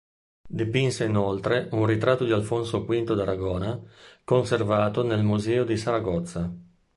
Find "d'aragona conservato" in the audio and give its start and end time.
3.13-5.03